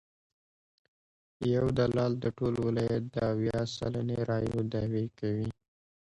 [1.55, 5.49] یو دلال د ټول ولایت د اویا سلنې رایو دعوی کوي.